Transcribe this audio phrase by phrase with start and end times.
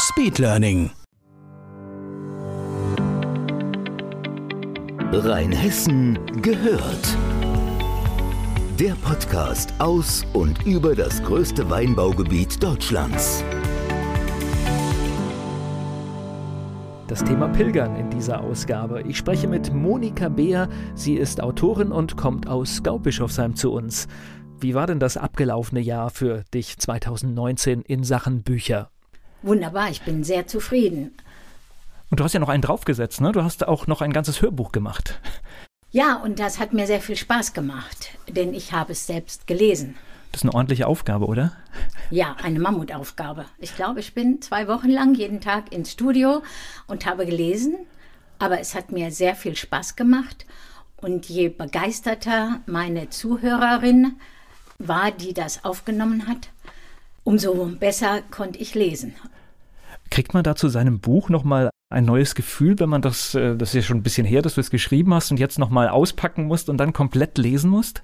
[0.00, 0.92] Speedlearning.
[5.12, 7.18] Rheinhessen gehört.
[8.78, 13.42] Der Podcast aus und über das größte Weinbaugebiet Deutschlands.
[17.08, 19.02] Das Thema Pilgern in dieser Ausgabe.
[19.02, 20.68] Ich spreche mit Monika Beer.
[20.94, 24.06] Sie ist Autorin und kommt aus Gaubischofsheim zu uns.
[24.60, 28.92] Wie war denn das abgelaufene Jahr für dich 2019 in Sachen Bücher?
[29.42, 31.14] Wunderbar, ich bin sehr zufrieden.
[32.10, 33.32] Und du hast ja noch einen draufgesetzt, ne?
[33.32, 35.20] Du hast auch noch ein ganzes Hörbuch gemacht.
[35.90, 39.94] Ja, und das hat mir sehr viel Spaß gemacht, denn ich habe es selbst gelesen.
[40.32, 41.52] Das ist eine ordentliche Aufgabe, oder?
[42.10, 43.46] Ja, eine Mammutaufgabe.
[43.58, 46.42] Ich glaube, ich bin zwei Wochen lang jeden Tag ins Studio
[46.86, 47.76] und habe gelesen,
[48.38, 50.44] aber es hat mir sehr viel Spaß gemacht.
[50.96, 54.16] Und je begeisterter meine Zuhörerin
[54.78, 56.50] war, die das aufgenommen hat,
[57.28, 59.14] umso besser konnte ich lesen.
[60.10, 63.70] Kriegt man da zu seinem Buch nochmal ein neues Gefühl, wenn man das, äh, das
[63.70, 66.46] ist ja schon ein bisschen her, dass du es geschrieben hast und jetzt nochmal auspacken
[66.46, 68.02] musst und dann komplett lesen musst?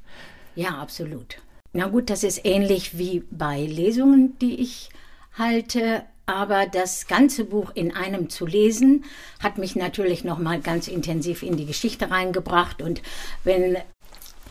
[0.57, 1.39] Ja, absolut.
[1.73, 4.91] Na gut, das ist ähnlich wie bei Lesungen, die ich
[5.39, 6.03] halte.
[6.27, 9.05] Aber das ganze Buch in einem zu lesen,
[9.43, 12.83] hat mich natürlich nochmal ganz intensiv in die Geschichte reingebracht.
[12.83, 13.01] Und
[13.43, 13.79] wenn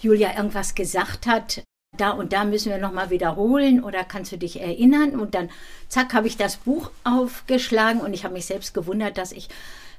[0.02, 1.64] Julia irgendwas gesagt hat,
[1.98, 5.20] da und da müssen wir nochmal wiederholen oder kannst du dich erinnern?
[5.20, 5.50] Und dann,
[5.88, 9.50] zack, habe ich das Buch aufgeschlagen und ich habe mich selbst gewundert, dass ich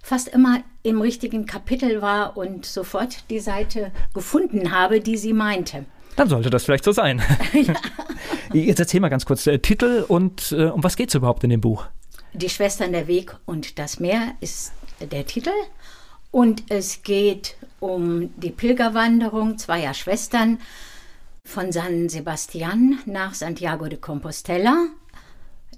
[0.03, 5.87] fast immer im richtigen Kapitel war und sofort die Seite gefunden habe, die sie meinte.
[6.17, 7.23] Dann sollte das vielleicht so sein.
[7.53, 7.75] ja.
[8.53, 11.51] Jetzt erzähl mal ganz kurz, äh, Titel und äh, um was geht es überhaupt in
[11.51, 11.87] dem Buch?
[12.35, 15.51] Die Schwestern der Weg und das Meer ist der Titel.
[16.31, 20.59] Und es geht um die Pilgerwanderung zweier Schwestern,
[21.55, 24.89] von San Sebastian nach Santiago de Compostela.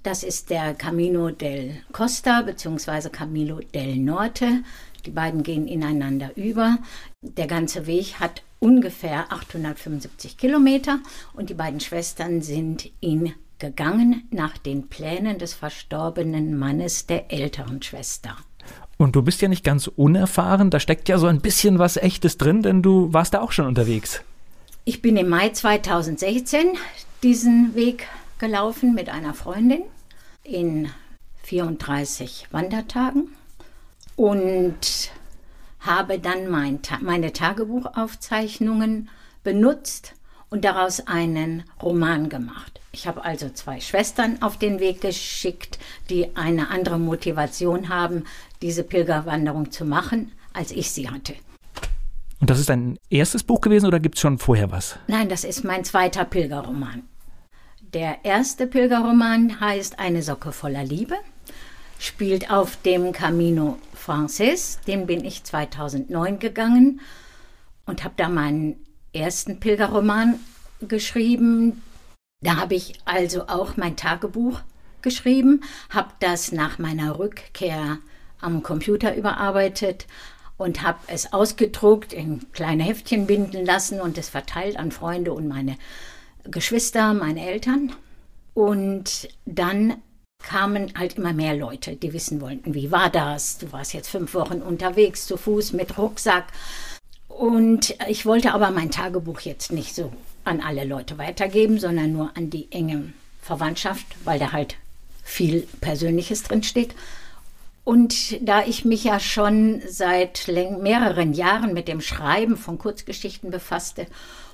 [0.01, 3.09] Das ist der Camino del Costa bzw.
[3.09, 4.63] Camino del Norte.
[5.05, 6.79] Die beiden gehen ineinander über.
[7.21, 10.99] Der ganze Weg hat ungefähr 875 Kilometer
[11.33, 17.83] und die beiden Schwestern sind ihn gegangen nach den Plänen des verstorbenen Mannes der älteren
[17.83, 18.35] Schwester.
[18.97, 22.37] Und du bist ja nicht ganz unerfahren, da steckt ja so ein bisschen was Echtes
[22.37, 24.23] drin, denn du warst da auch schon unterwegs.
[24.89, 26.77] Ich bin im Mai 2016
[27.21, 28.07] diesen Weg
[28.39, 29.81] gelaufen mit einer Freundin
[30.45, 30.89] in
[31.43, 33.35] 34 Wandertagen
[34.15, 35.11] und
[35.81, 39.09] habe dann mein, meine Tagebuchaufzeichnungen
[39.43, 40.13] benutzt
[40.49, 42.79] und daraus einen Roman gemacht.
[42.93, 48.23] Ich habe also zwei Schwestern auf den Weg geschickt, die eine andere Motivation haben,
[48.61, 51.33] diese Pilgerwanderung zu machen, als ich sie hatte.
[52.39, 54.97] Und das ist dein erstes Buch gewesen oder gibt es schon vorher was?
[55.07, 57.03] Nein, das ist mein zweiter Pilgerroman.
[57.93, 61.15] Der erste Pilgerroman heißt Eine Socke voller Liebe,
[61.99, 67.01] spielt auf dem Camino Frances, den bin ich 2009 gegangen
[67.85, 68.75] und habe da meinen
[69.13, 70.39] ersten Pilgerroman
[70.81, 71.81] geschrieben.
[72.41, 74.61] Da habe ich also auch mein Tagebuch
[75.01, 77.97] geschrieben, habe das nach meiner Rückkehr
[78.39, 80.05] am Computer überarbeitet,
[80.57, 85.47] und habe es ausgedruckt, in kleine Heftchen binden lassen und es verteilt an Freunde und
[85.47, 85.77] meine
[86.43, 87.93] Geschwister, meine Eltern.
[88.53, 90.01] Und dann
[90.39, 93.57] kamen halt immer mehr Leute, die wissen wollten, wie war das?
[93.57, 96.47] Du warst jetzt fünf Wochen unterwegs zu Fuß mit Rucksack.
[97.27, 100.11] Und ich wollte aber mein Tagebuch jetzt nicht so
[100.43, 104.75] an alle Leute weitergeben, sondern nur an die enge Verwandtschaft, weil da halt
[105.23, 106.95] viel Persönliches drin steht.
[107.87, 114.07] Und da ich mich ja schon seit mehreren Jahren mit dem Schreiben von Kurzgeschichten befasste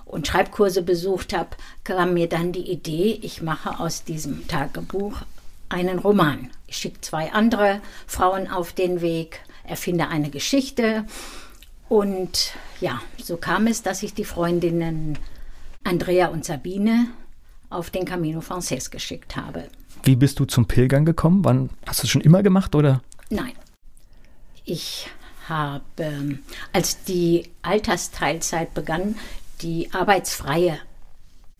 [0.05, 1.49] und Schreibkurse besucht habe,
[1.83, 5.23] kam mir dann die Idee, ich mache aus diesem Tagebuch
[5.67, 6.51] einen Roman.
[6.67, 11.03] Ich schicke zwei andere Frauen auf den Weg, erfinde eine Geschichte.
[11.89, 15.17] Und ja, so kam es, dass ich die Freundinnen
[15.83, 17.07] Andrea und Sabine
[17.71, 19.69] auf den Camino Frances geschickt habe.
[20.03, 21.43] Wie bist du zum Pilgern gekommen?
[21.43, 23.01] Wann hast du es schon immer gemacht oder?
[23.33, 23.53] Nein.
[24.63, 25.07] Ich
[25.49, 26.37] habe,
[26.71, 29.17] als die Altersteilzeit begann,
[29.61, 30.77] die arbeitsfreie,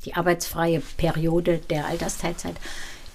[0.05, 2.55] die arbeitsfreie Periode der Altersteilzeit,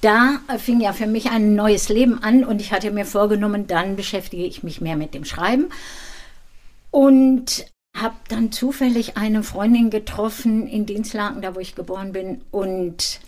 [0.00, 3.96] da fing ja für mich ein neues Leben an und ich hatte mir vorgenommen, dann
[3.96, 5.68] beschäftige ich mich mehr mit dem Schreiben.
[6.90, 12.42] Und habe dann zufällig eine Freundin getroffen in Dienstlaken, da wo ich geboren bin.
[12.50, 13.20] Und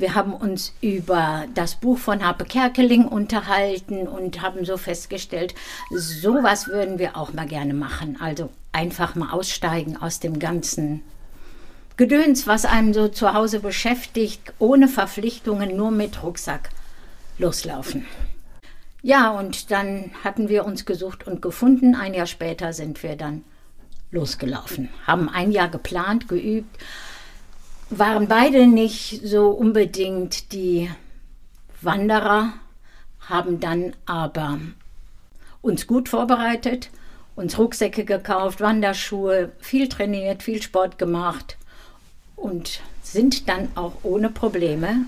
[0.00, 5.54] wir haben uns über das Buch von Harpe Kerkeling unterhalten und haben so festgestellt,
[5.90, 8.18] sowas würden wir auch mal gerne machen.
[8.20, 11.02] Also einfach mal aussteigen aus dem ganzen
[11.96, 16.70] Gedöns, was einem so zu Hause beschäftigt, ohne Verpflichtungen, nur mit Rucksack
[17.38, 18.06] loslaufen.
[19.02, 21.94] Ja, und dann hatten wir uns gesucht und gefunden.
[21.94, 23.44] Ein Jahr später sind wir dann
[24.10, 26.78] losgelaufen, haben ein Jahr geplant, geübt,
[27.90, 30.90] waren beide nicht so unbedingt die
[31.82, 32.52] Wanderer,
[33.20, 34.58] haben dann aber
[35.62, 36.90] uns gut vorbereitet,
[37.36, 41.56] uns Rucksäcke gekauft, Wanderschuhe, viel trainiert, viel Sport gemacht
[42.36, 45.06] und sind dann auch ohne Probleme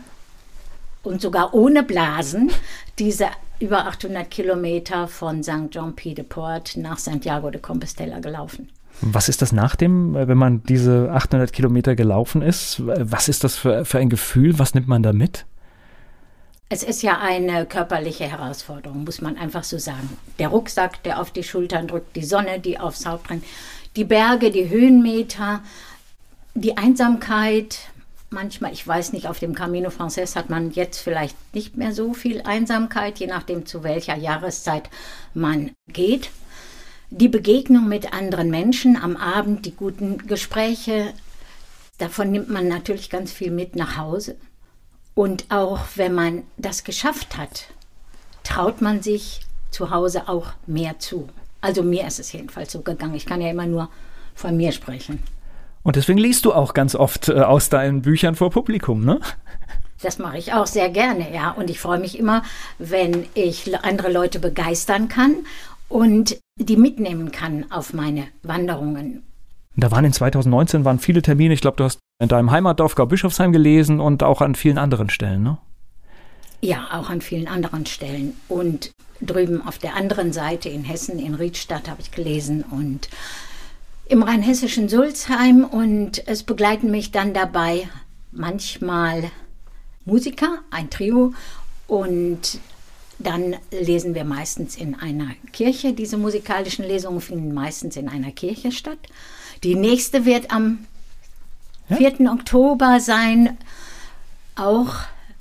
[1.03, 2.51] und sogar ohne Blasen
[2.99, 3.29] diese
[3.61, 5.71] über 800 Kilometer von St.
[5.71, 8.71] Jean-Pied-de-Port nach Santiago de Compostela gelaufen.
[9.01, 12.83] Was ist das nach dem, wenn man diese 800 Kilometer gelaufen ist?
[12.85, 14.59] Was ist das für, für ein Gefühl?
[14.59, 15.45] Was nimmt man da mit?
[16.69, 20.09] Es ist ja eine körperliche Herausforderung, muss man einfach so sagen.
[20.39, 23.45] Der Rucksack, der auf die Schultern drückt, die Sonne, die aufs Haupt brennt,
[23.97, 25.61] die Berge, die Höhenmeter,
[26.55, 27.81] die Einsamkeit.
[28.31, 32.15] Manchmal, ich weiß nicht, auf dem Camino Frances hat man jetzt vielleicht nicht mehr so
[32.15, 34.89] viel Einsamkeit, je nachdem zu welcher Jahreszeit
[35.35, 36.31] man geht
[37.13, 41.13] die Begegnung mit anderen Menschen am Abend, die guten Gespräche,
[41.99, 44.37] davon nimmt man natürlich ganz viel mit nach Hause.
[45.15, 47.67] Und auch wenn man das geschafft hat,
[48.45, 51.29] traut man sich zu Hause auch mehr zu.
[51.61, 53.15] Also mir ist es jedenfalls so gegangen.
[53.15, 53.91] Ich kann ja immer nur
[54.35, 55.23] von mir sprechen.
[55.83, 59.21] Und deswegen liest du auch ganz oft äh, aus deinen Büchern vor Publikum, ne?
[60.01, 61.51] Das mache ich auch sehr gerne, ja.
[61.51, 62.43] Und ich freue mich immer,
[62.79, 65.45] wenn ich andere Leute begeistern kann
[65.89, 69.23] und die mitnehmen kann auf meine Wanderungen.
[69.77, 71.55] Da waren in 2019 waren viele Termine.
[71.55, 75.43] Ich glaube, du hast in deinem Heimatdorf Gau-Bischofsheim gelesen und auch an vielen anderen Stellen,
[75.43, 75.59] ne?
[76.61, 78.35] Ja, auch an vielen anderen Stellen.
[78.49, 83.09] Und drüben auf der anderen Seite in Hessen, in Riedstadt, habe ich gelesen und
[84.07, 85.65] im rheinhessischen Sulzheim.
[85.65, 87.89] Und es begleiten mich dann dabei
[88.31, 89.31] manchmal
[90.05, 91.33] Musiker, ein Trio
[91.87, 92.61] und
[93.19, 95.93] dann lesen wir meistens in einer Kirche.
[95.93, 98.99] Diese musikalischen Lesungen finden meistens in einer Kirche statt.
[99.63, 100.87] Die nächste wird am
[101.89, 101.97] ja?
[101.97, 102.33] 4.
[102.33, 103.57] Oktober sein,
[104.57, 104.95] auch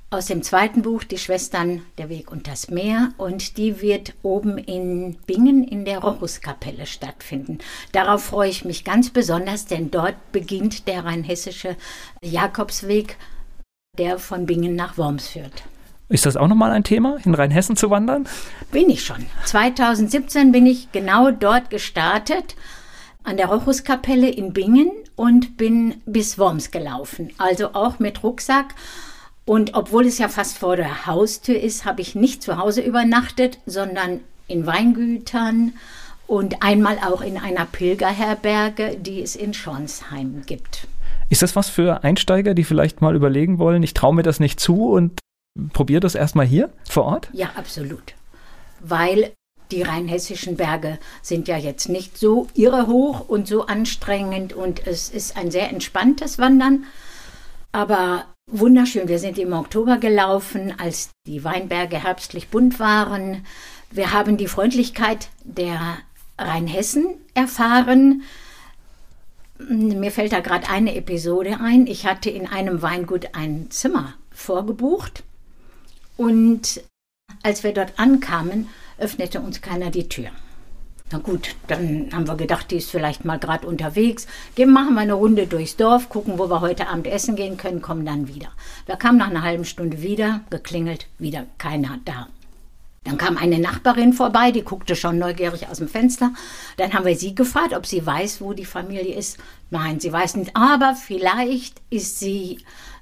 [0.10, 3.14] aus dem zweiten Buch, Die Schwestern, der Weg und das Meer.
[3.18, 7.60] Und die wird oben in Bingen in der Rochuskapelle stattfinden.
[7.94, 11.78] Darauf freue ich mich ganz besonders, denn dort beginnt der rheinhessische
[12.22, 13.16] Jakobsweg,
[13.98, 15.64] der von Bingen nach Worms führt.
[16.12, 18.28] Ist das auch nochmal ein Thema, in Rheinhessen zu wandern?
[18.70, 19.26] Bin ich schon.
[19.46, 22.56] 2017 bin ich genau dort gestartet,
[23.24, 27.32] an der Rochuskapelle in Bingen und bin bis Worms gelaufen.
[27.38, 28.76] Also auch mit Rucksack.
[29.46, 33.60] Und obwohl es ja fast vor der Haustür ist, habe ich nicht zu Hause übernachtet,
[33.66, 35.72] sondern in Weingütern
[36.28, 40.88] und einmal auch in einer Pilgerherberge, die es in Schornsheim gibt.
[41.30, 44.60] Ist das was für Einsteiger, die vielleicht mal überlegen wollen, ich traue mir das nicht
[44.60, 45.14] zu und
[45.74, 47.30] Probier das erstmal hier vor Ort?
[47.34, 48.14] Ja, absolut.
[48.80, 49.34] Weil
[49.72, 55.10] die rheinhessischen Berge sind ja jetzt nicht so irre hoch und so anstrengend und es
[55.10, 56.86] ist ein sehr entspanntes Wandern.
[57.72, 59.08] Aber wunderschön.
[59.08, 63.46] Wir sind im Oktober gelaufen, als die Weinberge herbstlich bunt waren.
[63.92, 65.80] Wir haben die Freundlichkeit der
[66.38, 68.24] Rheinhessen erfahren.
[69.58, 71.88] Mir fällt da gerade eine Episode ein.
[71.88, 75.24] Ich hatte in einem Weingut ein Zimmer vorgebucht
[76.22, 76.84] und
[77.42, 78.68] als wir dort ankamen,
[79.00, 80.30] öffnete uns keiner die Tür.
[81.12, 84.28] Na gut, dann haben wir gedacht, die ist vielleicht mal gerade unterwegs.
[84.54, 87.82] Gehen, machen wir eine Runde durchs Dorf, gucken, wo wir heute Abend essen gehen können,
[87.82, 88.50] kommen dann wieder.
[88.86, 92.28] Wir kamen nach einer halben Stunde wieder, geklingelt, wieder keiner da.
[93.04, 96.34] Dann kam eine Nachbarin vorbei, die guckte schon neugierig aus dem Fenster.
[96.78, 99.40] Dann haben wir sie gefragt, ob sie weiß, wo die Familie ist.
[99.72, 102.60] Nein, sie weiß nicht, aber vielleicht ist sie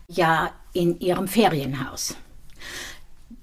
[0.07, 2.15] ja in ihrem Ferienhaus.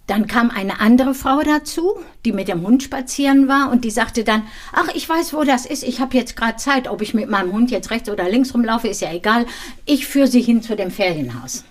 [0.06, 4.22] Dann kam eine andere Frau dazu, die mit dem Hund spazieren war und die sagte
[4.22, 7.28] dann, ach, ich weiß, wo das ist, ich habe jetzt gerade Zeit, ob ich mit
[7.28, 9.46] meinem Hund jetzt rechts oder links rumlaufe, ist ja egal,
[9.84, 11.64] ich führe sie hin zu dem Ferienhaus.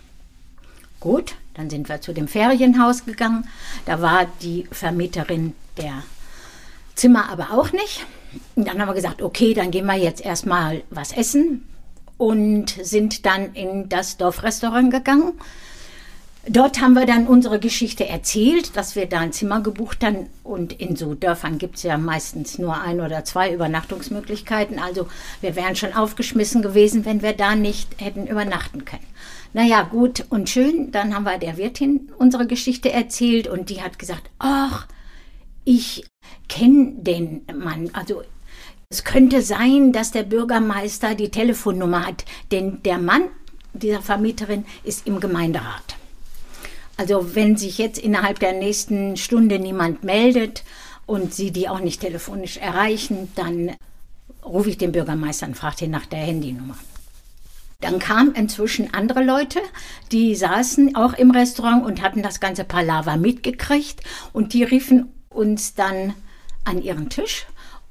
[0.99, 3.47] Gut, dann sind wir zu dem Ferienhaus gegangen,
[3.85, 6.03] da war die Vermieterin der
[6.95, 8.05] Zimmer aber auch nicht.
[8.55, 11.65] Und dann haben wir gesagt, okay, dann gehen wir jetzt erstmal was essen
[12.17, 15.33] und sind dann in das Dorfrestaurant gegangen
[16.47, 20.27] Dort haben wir dann unsere Geschichte erzählt, dass wir da ein Zimmer gebucht haben.
[20.43, 24.77] Und in so Dörfern gibt es ja meistens nur ein oder zwei Übernachtungsmöglichkeiten.
[24.77, 25.07] Also
[25.41, 29.07] wir wären schon aufgeschmissen gewesen, wenn wir da nicht hätten übernachten können.
[29.53, 30.91] Naja, gut und schön.
[30.91, 34.85] Dann haben wir der Wirtin unsere Geschichte erzählt und die hat gesagt, ach,
[35.63, 36.05] ich
[36.47, 37.89] kenne den Mann.
[37.93, 38.21] Also
[38.89, 43.23] es könnte sein, dass der Bürgermeister die Telefonnummer hat, denn der Mann
[43.73, 45.95] dieser Vermieterin ist im Gemeinderat.
[46.97, 50.63] Also wenn sich jetzt innerhalb der nächsten Stunde niemand meldet
[51.05, 53.71] und Sie die auch nicht telefonisch erreichen, dann
[54.43, 56.77] rufe ich den Bürgermeister und frage ihn nach der Handynummer.
[57.81, 59.59] Dann kamen inzwischen andere Leute,
[60.11, 65.75] die saßen auch im Restaurant und hatten das ganze Palaver mitgekriegt und die riefen uns
[65.75, 66.13] dann
[66.63, 67.45] an ihren Tisch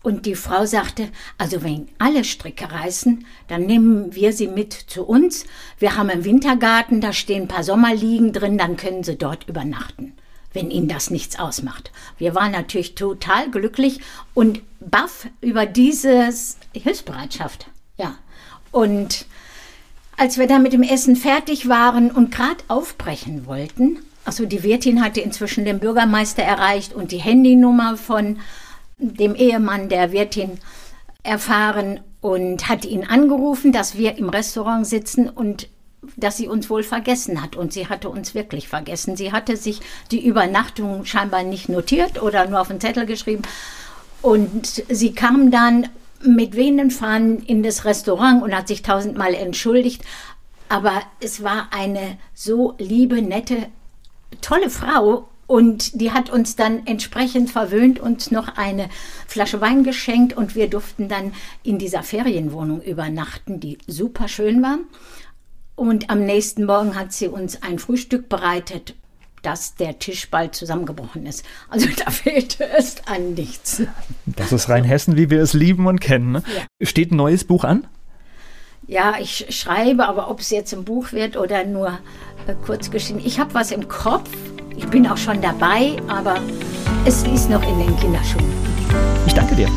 [0.05, 1.09] und die Frau sagte,
[1.39, 5.47] also wenn alle Stricke reißen, dann nehmen wir sie mit zu uns.
[5.79, 10.13] Wir haben einen Wintergarten, da stehen ein paar Sommerliegen drin, dann können sie dort übernachten,
[10.53, 11.91] wenn ihnen das nichts ausmacht.
[12.19, 14.01] Wir waren natürlich total glücklich
[14.35, 16.29] und baff über diese
[16.75, 17.69] Hilfsbereitschaft.
[17.97, 18.15] Ja.
[18.73, 19.25] Und
[20.19, 25.03] als wir dann mit dem Essen fertig waren und gerade aufbrechen wollten, also die Wirtin
[25.03, 28.39] hatte inzwischen den Bürgermeister erreicht und die Handynummer von
[28.99, 30.59] dem Ehemann der Wirtin
[31.23, 35.69] erfahren und hat ihn angerufen, dass wir im Restaurant sitzen und
[36.17, 37.57] dass sie uns wohl vergessen hat.
[37.57, 39.17] Und sie hatte uns wirklich vergessen.
[39.17, 43.43] Sie hatte sich die Übernachtung scheinbar nicht notiert oder nur auf den Zettel geschrieben.
[44.23, 45.89] Und sie kam dann
[46.23, 50.03] mit wehenden Fahnen in das Restaurant und hat sich tausendmal entschuldigt.
[50.69, 53.67] Aber es war eine so liebe, nette,
[54.41, 58.89] tolle Frau und die hat uns dann entsprechend verwöhnt, uns noch eine
[59.27, 61.33] Flasche Wein geschenkt und wir durften dann
[61.63, 64.79] in dieser Ferienwohnung übernachten, die super schön war.
[65.77, 68.95] Und am nächsten Morgen hat sie uns ein Frühstück bereitet,
[69.43, 71.45] dass der Tisch bald zusammengebrochen ist.
[71.69, 73.83] Also da fehlte es an nichts.
[74.25, 76.33] Das ist Rheinhessen, wie wir es lieben und kennen.
[76.33, 76.43] Ne?
[76.57, 76.87] Ja.
[76.87, 77.87] Steht ein neues Buch an?
[78.87, 81.99] Ja, ich schreibe, aber ob es jetzt ein Buch wird oder nur
[82.47, 83.25] äh, Kurzgeschichten.
[83.25, 84.29] Ich habe was im Kopf
[84.77, 86.37] ich bin auch schon dabei, aber
[87.05, 88.45] es ist noch in den Kinderschuhen.
[89.27, 89.69] Ich danke dir.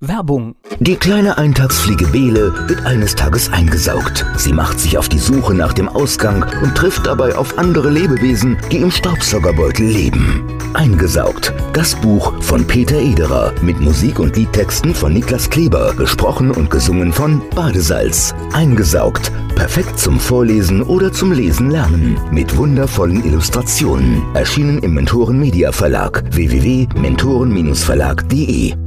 [0.00, 0.56] Werbung.
[0.80, 4.26] Die kleine Eintagsfliege Bele wird eines Tages eingesaugt.
[4.36, 8.56] Sie macht sich auf die Suche nach dem Ausgang und trifft dabei auf andere Lebewesen,
[8.72, 10.42] die im Staubsaugerbeutel leben.
[10.74, 11.54] Eingesaugt.
[11.72, 17.12] Das Buch von Peter Ederer mit Musik und Liedtexten von Niklas Kleber, gesprochen und gesungen
[17.12, 18.34] von Badesalz.
[18.52, 19.30] Eingesaugt.
[19.54, 22.18] Perfekt zum Vorlesen oder zum Lesen lernen.
[22.32, 24.24] Mit wundervollen Illustrationen.
[24.34, 28.83] Erschienen im Mentoren Media Verlag www.mentoren-verlag.de